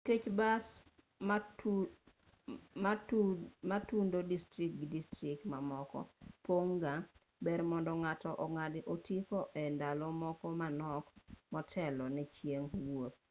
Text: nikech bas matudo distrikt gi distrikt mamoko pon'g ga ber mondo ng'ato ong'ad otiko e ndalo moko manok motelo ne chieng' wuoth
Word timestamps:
nikech 0.07 0.25
bas 0.39 0.65
matudo 3.69 4.19
distrikt 4.31 4.73
gi 4.79 4.87
distrikt 4.95 5.41
mamoko 5.53 5.99
pon'g 6.45 6.71
ga 6.83 6.93
ber 7.45 7.59
mondo 7.69 7.91
ng'ato 8.03 8.29
ong'ad 8.45 8.73
otiko 8.93 9.39
e 9.61 9.63
ndalo 9.75 10.05
moko 10.21 10.45
manok 10.59 11.05
motelo 11.53 12.05
ne 12.15 12.23
chieng' 12.35 12.69
wuoth 12.91 13.17